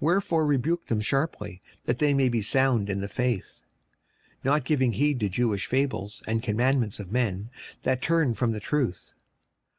Wherefore 0.00 0.46
rebuke 0.46 0.86
them 0.86 1.02
sharply, 1.02 1.60
that 1.84 1.98
they 1.98 2.14
may 2.14 2.30
be 2.30 2.40
sound 2.40 2.88
in 2.88 3.02
the 3.02 3.06
faith; 3.06 3.60
56:001:014 4.42 4.44
Not 4.46 4.64
giving 4.64 4.92
heed 4.94 5.20
to 5.20 5.28
Jewish 5.28 5.66
fables, 5.66 6.22
and 6.26 6.42
commandments 6.42 7.00
of 7.00 7.12
men, 7.12 7.50
that 7.82 8.00
turn 8.00 8.32
from 8.32 8.52
the 8.52 8.60
truth. 8.60 9.12